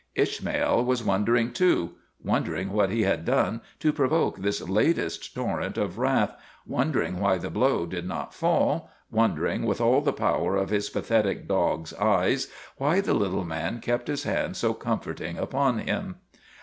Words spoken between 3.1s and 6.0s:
done to provoke this latest torrent of